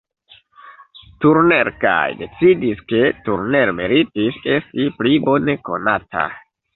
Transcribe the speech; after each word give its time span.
Turner 1.25 1.67
kaj 1.83 1.99
decidis 2.21 2.81
ke 2.91 3.01
Turner 3.27 3.73
meritis 3.81 4.39
esti 4.55 4.87
pli 5.03 5.13
bone 5.29 5.55
konata. 5.71 6.25